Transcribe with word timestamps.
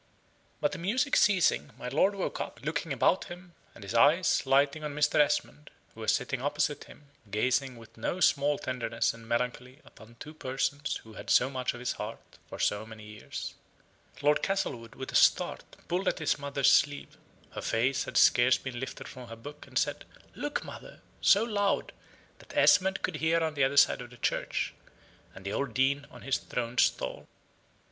But 0.59 0.71
the 0.71 0.79
music 0.79 1.15
ceasing, 1.15 1.69
my 1.77 1.87
lord 1.87 2.15
woke 2.15 2.41
up, 2.41 2.59
looking 2.63 2.91
about 2.91 3.25
him, 3.25 3.53
and 3.75 3.83
his 3.83 3.93
eyes 3.93 4.47
lighting 4.47 4.83
on 4.83 4.95
Mr. 4.95 5.19
Esmond, 5.19 5.69
who 5.93 6.01
was 6.01 6.11
sitting 6.11 6.41
opposite 6.41 6.85
him, 6.85 7.09
gazing 7.29 7.75
with 7.77 7.95
no 7.97 8.19
small 8.19 8.57
tenderness 8.57 9.13
and 9.13 9.27
melancholy 9.29 9.77
upon 9.85 10.15
two 10.19 10.33
persons 10.33 10.95
who 11.03 11.13
had 11.13 11.29
so 11.29 11.51
much 11.51 11.75
of 11.75 11.79
his 11.79 11.91
heart 11.91 12.39
for 12.49 12.57
so 12.57 12.83
many 12.83 13.03
years, 13.03 13.53
Lord 14.23 14.41
Castlewood, 14.41 14.95
with 14.95 15.11
a 15.11 15.15
start, 15.15 15.75
pulled 15.87 16.07
at 16.07 16.17
his 16.17 16.39
mother's 16.39 16.71
sleeve 16.71 17.15
(her 17.51 17.61
face 17.61 18.05
had 18.05 18.17
scarce 18.17 18.57
been 18.57 18.79
lifted 18.79 19.07
from 19.07 19.27
her 19.27 19.35
book), 19.35 19.67
and 19.67 19.77
said, 19.77 20.05
"Look, 20.33 20.63
mother!" 20.63 21.01
so 21.21 21.43
loud, 21.43 21.91
that 22.39 22.57
Esmond 22.57 23.03
could 23.03 23.17
hear 23.17 23.41
on 23.41 23.53
the 23.53 23.63
other 23.63 23.77
side 23.77 24.01
of 24.01 24.09
the 24.09 24.17
church, 24.17 24.73
and 25.35 25.45
the 25.45 25.53
old 25.53 25.75
Dean 25.75 26.07
on 26.09 26.23
his 26.23 26.39
throned 26.39 26.79
stall. 26.79 27.27